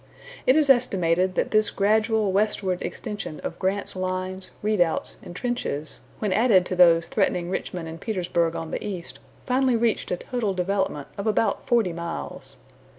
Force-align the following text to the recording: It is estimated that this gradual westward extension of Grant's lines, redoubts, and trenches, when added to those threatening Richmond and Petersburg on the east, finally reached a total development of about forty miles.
It 0.47 0.55
is 0.55 0.67
estimated 0.71 1.35
that 1.35 1.51
this 1.51 1.69
gradual 1.69 2.31
westward 2.31 2.81
extension 2.81 3.39
of 3.41 3.59
Grant's 3.59 3.95
lines, 3.95 4.49
redoubts, 4.63 5.17
and 5.21 5.35
trenches, 5.35 5.99
when 6.17 6.33
added 6.33 6.65
to 6.65 6.75
those 6.75 7.07
threatening 7.07 7.51
Richmond 7.51 7.87
and 7.87 8.01
Petersburg 8.01 8.55
on 8.55 8.71
the 8.71 8.83
east, 8.83 9.19
finally 9.45 9.75
reached 9.75 10.09
a 10.09 10.17
total 10.17 10.55
development 10.55 11.07
of 11.19 11.27
about 11.27 11.67
forty 11.67 11.93
miles. 11.93 12.57